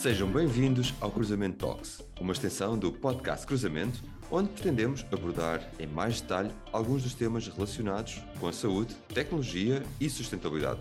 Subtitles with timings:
[0.00, 6.22] Sejam bem-vindos ao Cruzamento Talks, uma extensão do podcast Cruzamento, onde pretendemos abordar em mais
[6.22, 10.80] detalhe alguns dos temas relacionados com a saúde, tecnologia e sustentabilidade.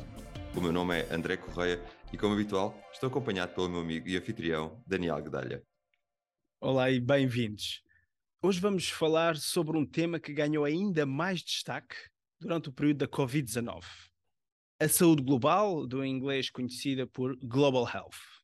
[0.56, 4.16] O meu nome é André Correia e, como habitual, estou acompanhado pelo meu amigo e
[4.16, 5.62] anfitrião Daniel Gedalha.
[6.62, 7.84] Olá e bem-vindos.
[8.42, 11.98] Hoje vamos falar sobre um tema que ganhou ainda mais destaque
[12.40, 13.84] durante o período da Covid-19.
[14.80, 18.39] A saúde global, do inglês conhecida por Global Health.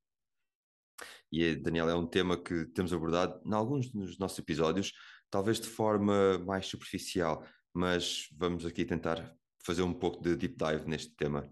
[1.31, 4.93] E, Daniel, é um tema que temos abordado em alguns dos nossos episódios,
[5.29, 10.87] talvez de forma mais superficial, mas vamos aqui tentar fazer um pouco de deep dive
[10.87, 11.51] neste tema.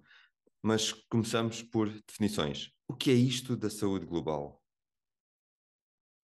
[0.62, 2.72] Mas começamos por definições.
[2.88, 4.62] O que é isto da saúde global?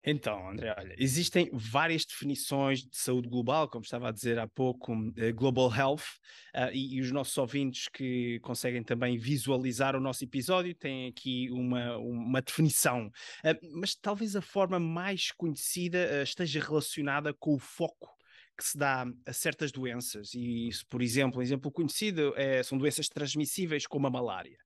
[0.09, 4.93] Então, André, olha, existem várias definições de saúde global, como estava a dizer há pouco,
[4.93, 6.05] uh, Global Health,
[6.55, 11.51] uh, e, e, os nossos ouvintes que conseguem também visualizar o nosso episódio têm aqui
[11.51, 13.07] uma, uma definição.
[13.43, 18.15] Uh, mas talvez a forma mais conhecida esteja relacionada com o foco
[18.57, 20.33] que se dá a certas doenças.
[20.33, 24.57] E isso, por exemplo, um exemplo conhecido é, são doenças transmissíveis como a malária.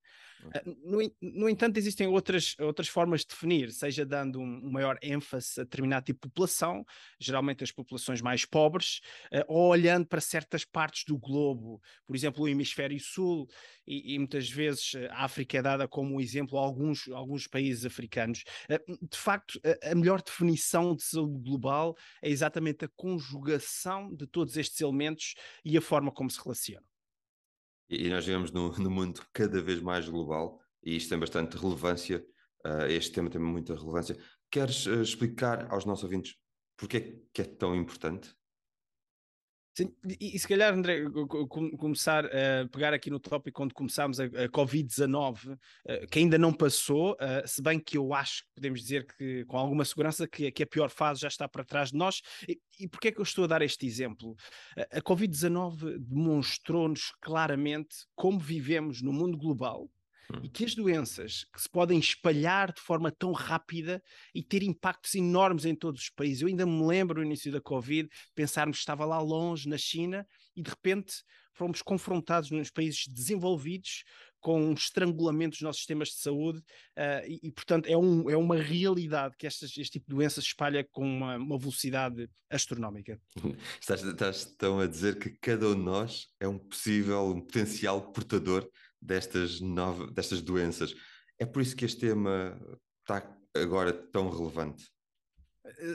[0.53, 5.59] Ah, no, no, entanto, existem outras, outras formas de definir, seja dando um, maior ênfase
[5.59, 6.86] a determinado tipo de população,
[7.20, 9.02] geralmente as populações mais pobres,
[9.33, 13.48] uh, ou olhando para certas partes do globo, por exemplo, o hemisfério sul,
[13.86, 18.44] e, e muitas vezes a África é dada como exemplo a alguns, alguns países africanos.
[18.70, 24.58] De facto, a, a melhor definição de saúde global é exatamente a conjugação de todos
[24.58, 26.91] estes elementos e a forma como se relacionam.
[27.92, 32.25] E, nós vivemos num, num mundo cada vez mais global e isto tem bastante relevância.
[32.66, 34.17] Uh, este tema tem muita relevância.
[34.50, 36.36] Queres uh, explicar aos nossos ouvintes
[36.78, 38.33] porque é que é tão importante?
[39.73, 41.02] Sim, e, e, se calhar, André,
[41.77, 46.52] começar a pegar aqui no tópico onde começámos a, a Covid-19, uh, que ainda não
[46.52, 50.52] passou, uh, se bem que eu acho que podemos dizer que, com alguma segurança, que,
[50.52, 52.21] que a pior fase já está para trás de nós.
[52.48, 54.36] E, e porquê é que eu estou a dar este exemplo?
[54.92, 59.89] A Covid-19 demonstrou-nos claramente como vivemos no mundo global,
[60.43, 64.02] e que as doenças que se podem espalhar de forma tão rápida
[64.33, 66.42] e ter impactos enormes em todos os países.
[66.42, 70.25] Eu ainda me lembro no início da Covid, pensarmos que estava lá longe, na China,
[70.55, 74.03] e de repente fomos confrontados nos países desenvolvidos
[74.39, 78.36] com um estrangulamento dos nossos sistemas de saúde uh, e, e, portanto, é, um, é
[78.36, 83.19] uma realidade que estas, este tipo de doença se espalha com uma, uma velocidade astronómica.
[83.80, 88.67] Estás, estás a dizer que cada um de nós é um possível, um potencial portador
[89.02, 90.95] destas, novas, destas doenças.
[91.39, 92.60] É por isso que este tema
[93.00, 94.89] está agora tão relevante.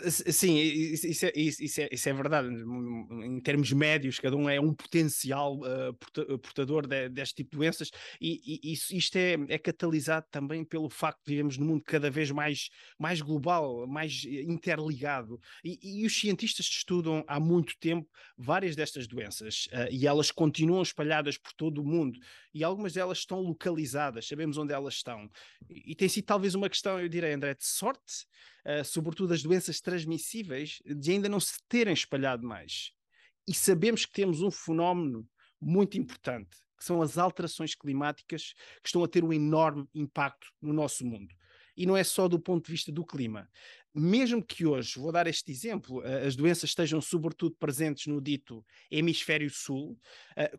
[0.09, 2.49] Sim, isso é, isso, é, isso é verdade.
[2.49, 7.91] Em termos médios, cada um é um potencial uh, portador de, deste tipo de doenças,
[8.21, 12.09] e, e isso, isto é, é, catalisado também pelo facto de vivemos num mundo cada
[12.09, 15.41] vez mais, mais global, mais interligado.
[15.65, 20.83] E, e os cientistas estudam há muito tempo várias destas doenças uh, e elas continuam
[20.83, 22.21] espalhadas por todo o mundo,
[22.55, 25.29] e algumas delas estão localizadas, sabemos onde elas estão.
[25.69, 28.27] E, e tem sido talvez uma questão, eu direi, André, de sorte
[28.67, 32.93] uh, sobretudo as doenças transmissíveis, de ainda não se terem espalhado mais.
[33.47, 35.29] E sabemos que temos um fenómeno
[35.61, 38.53] muito importante, que são as alterações climáticas
[38.83, 41.35] que estão a ter um enorme impacto no nosso mundo.
[41.77, 43.49] E não é só do ponto de vista do clima.
[43.95, 49.49] Mesmo que hoje, vou dar este exemplo, as doenças estejam sobretudo presentes no dito hemisfério
[49.51, 49.99] sul,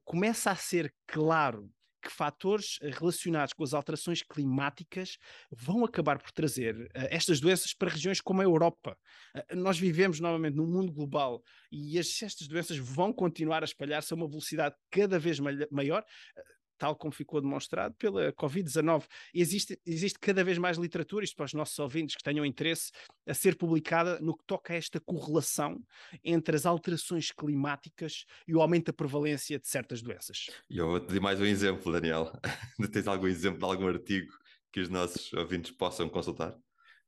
[0.03, 1.72] começa a ser claro
[2.02, 5.18] que fatores eh, relacionados com as alterações climáticas
[5.52, 8.97] vão acabar por trazer uh, estas doenças para regiões como a Europa.
[9.35, 11.41] Uh, nós vivemos novamente num mundo global
[11.72, 15.40] e as, estas doenças vão continuar a espalhar-se a uma velocidade cada vez
[15.72, 16.02] maior.
[16.02, 19.05] Uh, tal como ficou demonstrado pela Covid-19.
[19.33, 22.91] Existe, existe cada vez mais literatura, isto para os nossos ouvintes que tenham interesse,
[23.25, 25.81] a ser publicada no que toca a esta correlação
[26.24, 30.47] entre as alterações climáticas e o aumento da prevalência de certas doenças.
[30.69, 32.31] E eu vou-te dar mais um exemplo, Daniel.
[32.91, 34.31] Tens algum exemplo de algum artigo
[34.71, 36.56] que os nossos ouvintes possam consultar?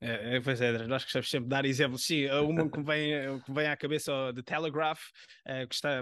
[0.01, 2.05] É, é, pois é, nós gostamos sempre de dar exemplos.
[2.05, 5.01] Sim, uma que vem, que vem à cabeça The Telegraph,
[5.45, 6.01] uh, que, está,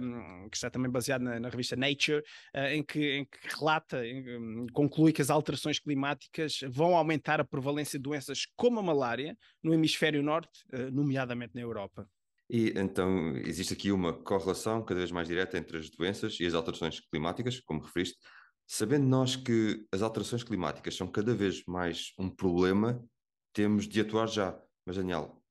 [0.51, 2.19] que está também baseado na, na revista Nature,
[2.55, 7.41] uh, em, que, em que relata, em, um, conclui que as alterações climáticas vão aumentar
[7.41, 12.07] a prevalência de doenças como a malária no hemisfério norte, uh, nomeadamente na Europa.
[12.49, 16.53] E então existe aqui uma correlação cada vez mais direta entre as doenças e as
[16.53, 18.17] alterações climáticas, como referiste,
[18.65, 23.03] sabendo nós que as alterações climáticas são cada vez mais um problema
[23.57, 24.55] temos de atuar já.
[24.85, 25.43] Mas, Daniel,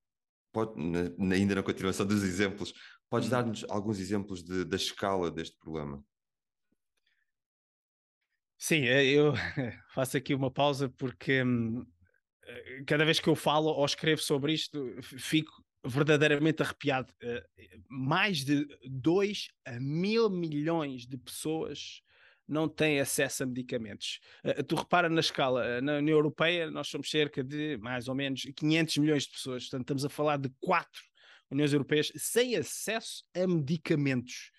[0.53, 2.73] pode, na, ainda na continuação dos exemplos,
[3.11, 3.31] podes uhum.
[3.33, 6.01] dar-nos alguns exemplos de, da escala deste problema?
[8.57, 9.33] Sim, eh, eu
[9.93, 11.85] faço aqui uma pausa porque hum,
[12.87, 15.53] cada vez que eu falo ou escrevo sobre isto, fico
[15.85, 17.13] verdadeiramente arrepiado.
[17.89, 22.03] mais de 2 a mil milhões de pessoas
[22.49, 24.21] não têm acesso a medicamentos.
[24.45, 28.15] Uh, tu repara na escala, uh, na União Europeia nós somos cerca de mais ou
[28.15, 31.03] menos 500 milhões de pessoas, portanto estamos a falar de quatro
[31.51, 34.51] Uniões Europeias sem acesso a medicamentos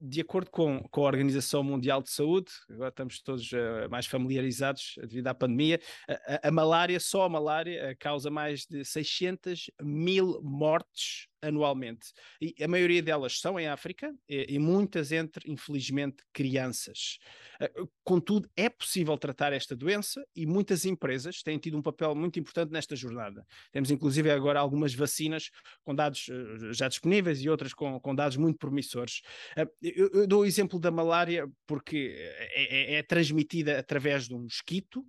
[0.00, 4.94] de acordo com, com a Organização Mundial de Saúde, agora estamos todos uh, mais familiarizados
[5.00, 11.29] devido à pandemia, a, a, malária, só a malária, causa mais de 600 mil mortes
[11.42, 12.12] anualmente.
[12.40, 17.18] E a maioria delas são em África e, e muitas entre, infelizmente, crianças.
[17.60, 22.38] Uh, contudo, é possível tratar esta doença e muitas empresas têm tido um papel muito
[22.38, 23.46] importante nesta jornada.
[23.72, 25.50] Temos, inclusive, agora algumas vacinas
[25.82, 29.22] com dados uh, já disponíveis e outras com, com dados muito promissores.
[29.56, 34.34] Uh, eu, eu, dou o exemplo da malária porque é, é, é transmitida através de
[34.34, 35.04] um mosquito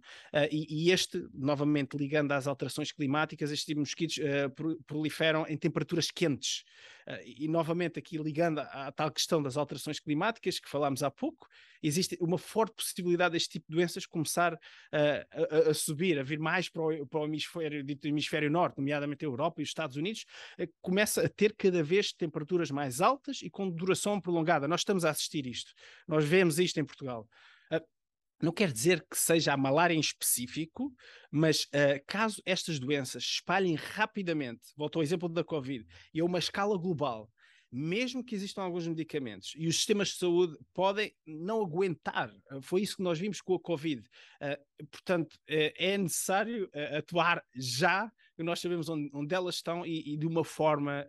[0.51, 4.19] e, e, este, novamente ligando às alterações climáticas, estes tipo mosquitos
[4.85, 6.63] proliferam em temperaturas quentes.
[7.07, 11.47] Uh, e novamente aqui ligando à, tal questão das alterações climáticas que falámos há pouco,
[11.81, 14.57] existe uma forte possibilidade deste tipo de doenças começar uh,
[14.93, 19.25] a, a, subir, a vir mais para o, para o hemisfério, dito hemisfério norte, nomeadamente
[19.25, 20.25] a Europa e os Estados Unidos,
[20.59, 24.67] uh, começa a ter cada vez temperaturas mais altas e com duração prolongada.
[24.67, 25.73] Nós estamos a assistir isto.
[26.07, 27.27] Nós vemos isto em Portugal
[28.41, 30.93] não quer dizer que seja a malária em específico,
[31.29, 36.39] mas uh, caso estas doenças espalhem rapidamente, volto ao exemplo da Covid, e a uma
[36.39, 37.29] escala global,
[37.71, 42.81] mesmo que existam alguns medicamentos e os sistemas de saúde podem não aguentar, uh, foi
[42.81, 44.01] isso que nós vimos com a Covid.
[44.01, 50.25] Uh, portanto, é necessário atuar já, nós sabemos onde, onde elas estão e, e de
[50.25, 51.05] uma forma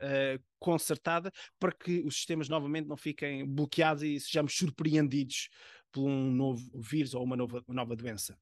[0.59, 5.49] concertada para que os sistemas novamente não fiquem bloqueados e sejamos surpreendidos
[5.93, 8.37] por um novo vírus ou uma nova, uma nova doença.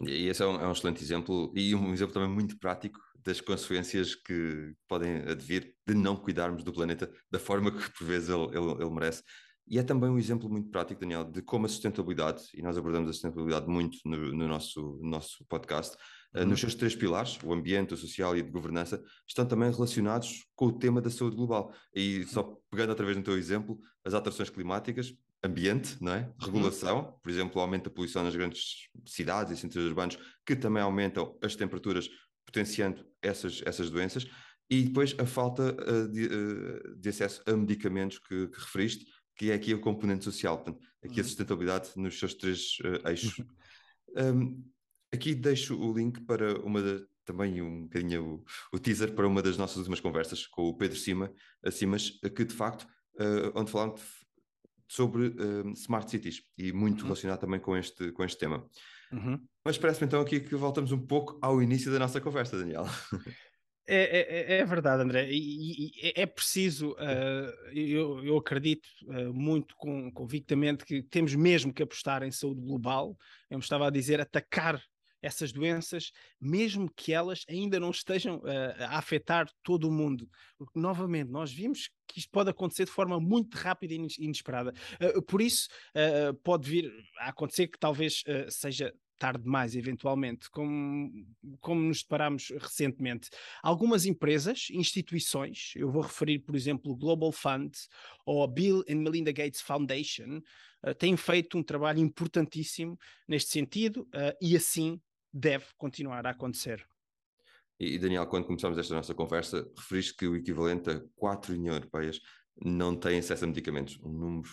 [0.00, 3.40] E esse é um, é um, excelente exemplo e um exemplo também muito prático das
[3.40, 8.46] consequências que podem advir de não cuidarmos do planeta da forma que por vezes ele,
[8.56, 9.22] ele, ele merece.
[9.66, 13.08] E é também um exemplo muito prático, Daniel, de como a sustentabilidade, e nós abordamos
[13.08, 15.96] a sustentabilidade muito no, no nosso, no nosso podcast,
[16.34, 16.50] eh, uhum.
[16.50, 20.66] nos seus três pilares, o ambiente, o social e de governança, estão também relacionados com
[20.66, 21.72] o tema da saúde global.
[21.94, 25.14] E só pegando outra vez no teu exemplo, as alterações climáticas
[25.44, 26.20] ambiente, não é?
[26.20, 26.46] Uhum.
[26.46, 30.82] Regulação, por exemplo, o aumento da poluição nas grandes cidades e centros urbanos, que também
[30.82, 32.08] aumentam as temperaturas,
[32.46, 34.26] potenciando essas, essas doenças,
[34.70, 39.04] e depois a falta uh, de, uh, de, acesso a medicamentos que, que, referiste,
[39.36, 41.28] que é aqui o componente social, portanto, aqui a uhum.
[41.28, 43.44] sustentabilidade nos seus três uh, eixos.
[44.16, 44.64] Um,
[45.12, 49.42] aqui deixo o link para uma da, também um bocadinho o, o, teaser para uma
[49.42, 51.32] das nossas últimas conversas com o Pedro Cima,
[51.70, 52.86] Simas, que de facto,
[53.54, 54.23] onde falamos
[54.94, 57.06] sobre uh, smart cities e muito uhum.
[57.06, 58.64] relacionado também com este, com este tema.
[59.12, 59.40] Uhum.
[59.64, 62.84] Mas parece-me então aqui que voltamos um pouco ao início da nossa conversa, Daniel.
[63.86, 69.76] É, é, é, verdade, André, e, e é preciso, uh, eu, eu, acredito uh, muito
[69.76, 73.14] com, convictamente que temos mesmo que apostar em saúde global,
[73.50, 74.82] eu me estava a dizer, atacar
[75.24, 80.28] essas doenças, mesmo que elas ainda não estejam uh, a afetar todo o mundo.
[80.58, 84.74] Porque, novamente, nós vimos que isto pode acontecer de forma muito rápida e inesperada.
[85.00, 91.10] Uh, por isso, uh, pode vir a acontecer que talvez seja tarde demais, eventualmente, como,
[91.60, 93.30] como nos deparamos recentemente.
[93.62, 97.72] Algumas empresas, instituições, eu vou referir, por exemplo, o Global Fund
[98.26, 100.42] ou a Bill and Melinda Gates Foundation,
[100.86, 105.00] uh, têm feito um trabalho importantíssimo neste sentido uh, e assim
[105.34, 106.86] deve continuar a acontecer.
[107.78, 112.20] E Daniel, quando começamos esta nossa conversa, referiste que o equivalente a 4 Uniões Europeias
[112.64, 114.48] não têm acesso a medicamentos, um número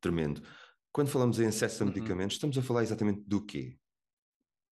[0.00, 0.42] tremendo.
[0.90, 1.92] Quando falamos em acesso a uhum.
[1.92, 2.38] medicamentos, uhum.
[2.48, 3.78] estamos a falar exatamente do quê?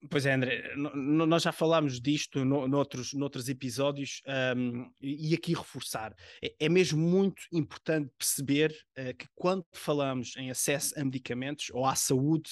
[0.09, 4.23] Pois é, André, nós já falámos disto no, noutros, noutros episódios
[4.57, 6.15] um, e aqui reforçar.
[6.43, 11.85] É, é, mesmo muito importante perceber uh, que quando falamos em acesso a medicamentos ou
[11.85, 12.51] à saúde,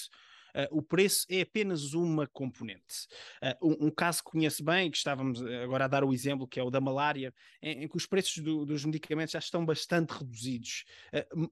[0.71, 3.07] o preço é apenas uma componente.
[3.43, 6.47] Uh, um, um, caso que conheço bem, que estávamos eh, agora a dar o exemplo,
[6.47, 9.65] que é o da malária, em, em que os preços do, dos medicamentos já estão
[9.65, 10.85] bastante reduzidos.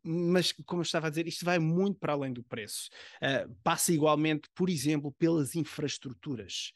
[0.02, 2.90] Mas, como eu estava a dizer, isto vai muito para além do preço.
[3.62, 6.72] passa igualmente, por exemplo, pelas infraestruturas.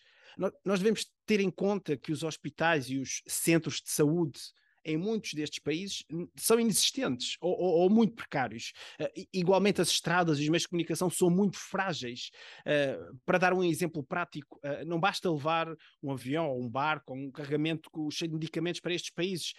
[0.64, 4.40] Nós devemos ter em conta que os hospitais e os centros de saúde
[4.84, 6.04] em muitos destes países
[6.36, 8.72] são inexistentes ou, ou, ou muito precários.
[9.00, 12.30] Uh, igualmente, as estradas e os meios de comunicação são muito frágeis.
[12.60, 15.68] Uh, para dar um exemplo prático, uh, não basta levar
[16.02, 19.54] um avião ou um barco ou um carregamento cheio de medicamentos para estes países.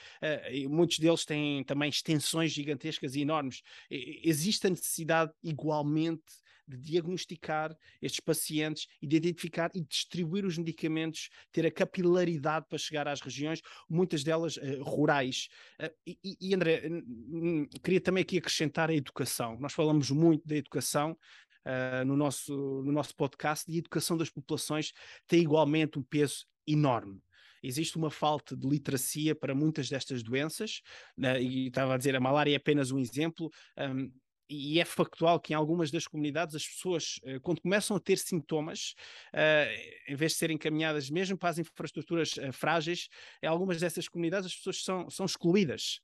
[0.52, 3.62] e muitos deles têm também extensões gigantescas e enormes.
[3.90, 6.24] existe a necessidade, igualmente,
[6.78, 12.78] de diagnosticar estes pacientes e de identificar e distribuir os medicamentos, ter a capilaridade para
[12.78, 15.48] chegar às regiões, muitas delas uh, rurais.
[15.82, 16.84] Uh, e, e, André,
[17.84, 19.58] queria também aqui acrescentar a educação.
[19.60, 21.18] Nós falamos muito da educação,
[21.64, 24.94] Uh, no, nosso, no nosso podcast, e a educação das populações
[25.28, 27.22] tem igualmente um peso enorme
[27.64, 30.82] existe uma falta de literacia para muitas destas doenças,
[31.18, 33.52] uh, e estava a dizer, a malária é apenas um exemplo.
[33.78, 34.12] Um,
[34.52, 38.18] e é factual que em algumas das comunidades as pessoas, eh, quando começam a ter
[38.18, 38.96] sintomas,
[39.34, 43.08] uh, em vez de serem encaminhadas mesmo para as infraestruturas uh, frágeis,
[43.42, 46.02] em algumas dessas comunidades as pessoas são, são excluídas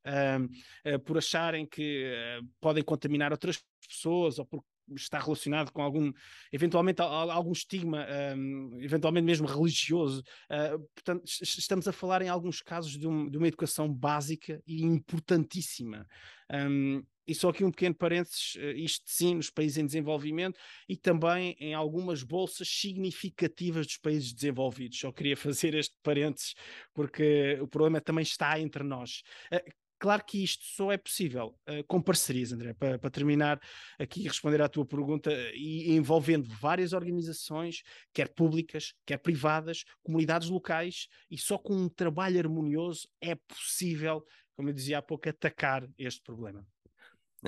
[1.06, 2.14] por acharem que
[2.60, 4.64] podem contaminar outras pessoas ou por
[4.96, 6.12] está relacionado com algum,
[6.52, 10.24] eventualmente, algum estigma, um, eventualmente mesmo religioso.
[10.50, 14.84] Uh, portanto, estamos a falar em alguns casos de, um, de uma educação básica e
[14.84, 16.08] importantíssima.
[16.52, 20.96] Um, e só aqui um pequeno parênteses, ah, isto sim nos países em desenvolvimento e
[20.96, 25.00] também em algumas bolsas significativas dos países desenvolvidos.
[25.00, 26.56] Só queria fazer este parênteses
[26.94, 29.22] porque o problema também está entre nós.
[29.52, 33.60] Uh, Claro que isto só é possível uh, com parcerias, André, para, para, terminar
[33.98, 37.82] aqui e responder à tua pergunta, e envolvendo várias organizações,
[38.14, 44.24] quer públicas, quer privadas, comunidades locais, e só com um trabalho harmonioso é possível,
[44.56, 46.64] como eu dizia há pouco, atacar este problema.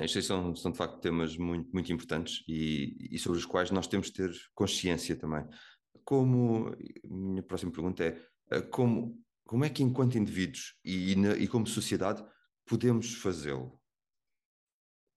[0.04, 3.86] Estes são, são de facto temas muito, muito importantes e, e sobre os quais nós
[3.86, 5.44] temos de ter consciência também.
[6.04, 11.66] Como, minha próxima pergunta é, eh, como, como é que enquanto indivíduos e, e, como
[11.66, 12.24] sociedade
[12.66, 13.78] podemos fazê-lo?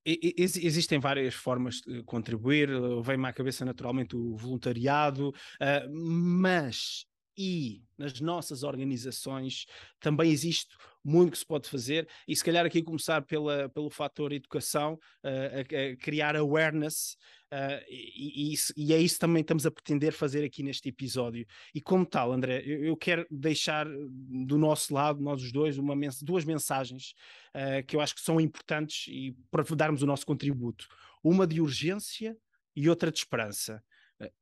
[0.06, 2.70] Existem várias formas de contribuir,
[3.02, 7.06] vem-me à cabeça naturalmente o voluntariado, uh, mas
[7.38, 9.66] e nas nossas organizações
[10.00, 14.32] também existe muito que se pode fazer e se calhar aqui começar pela, pelo fator
[14.32, 17.18] educação, uh, a, a criar awareness
[17.52, 21.46] uh, e, e, e, é isso também estamos a pretender fazer aqui neste episódio.
[21.76, 25.96] E como tal, André, eu, eu quero deixar do nosso lado, nós os dois, uma
[25.96, 27.14] mens duas mensagens
[27.54, 30.88] uh, que eu acho que são importantes e para darmos o nosso contributo.
[31.24, 32.38] Uma de urgência
[32.76, 33.84] e outra de esperança.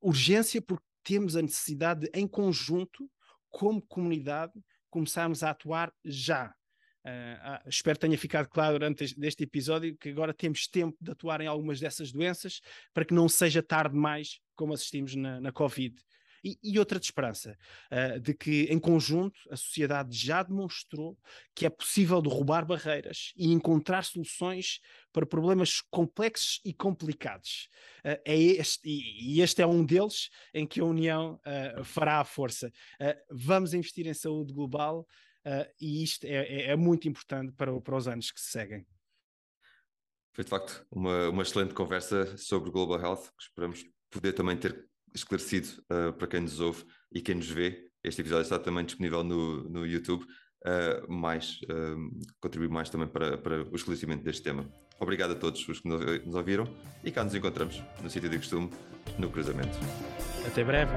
[0.01, 3.09] urgência porque temos a necessidade de, em conjunto,
[3.49, 4.53] como comunidade,
[4.89, 6.53] começarmos a atuar já.
[7.03, 11.41] Uh, espero que tenha ficado claro durante este episódio que agora temos tempo de atuar
[11.41, 12.61] em algumas dessas doenças
[12.93, 15.95] para que não seja tarde demais, como assistimos na, na Covid.
[16.43, 17.57] E, e outra de esperança,
[17.91, 21.17] uh, de que em conjunto a sociedade já demonstrou
[21.53, 24.79] que é possível derrubar barreiras e encontrar soluções
[25.11, 27.69] para problemas complexos e complicados.
[27.99, 32.19] Uh, é este, e, e, este é um deles em que a União uh, fará
[32.19, 32.71] a força.
[33.29, 35.07] vamos investir em saúde global
[35.79, 38.85] e isto é, é, é muito importante para, para os anos que se seguem.
[40.33, 44.87] Foi de facto uma, uma excelente conversa sobre Global Health, que esperamos poder também ter
[45.13, 47.87] esclarecido uh, para quem nos ouve e quem nos vê.
[48.03, 53.37] Este episódio está também disponível no, no YouTube, uh, mais, uh, contribui mais também para,
[53.37, 54.67] para o esclarecimento deste tema.
[54.99, 56.65] Obrigado a todos os que nos ouviram
[57.03, 58.69] e cá nos encontramos no sítio de costume,
[59.17, 59.77] no cruzamento.
[60.45, 60.93] Até breve.